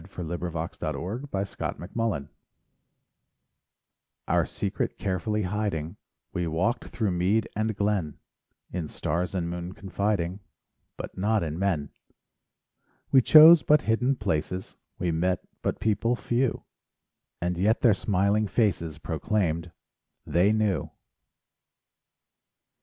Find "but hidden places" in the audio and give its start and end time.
13.61-14.75